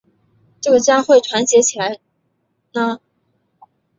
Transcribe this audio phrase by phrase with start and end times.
[0.61, 1.99] 这个家会团结起来
[2.73, 2.99] 呢？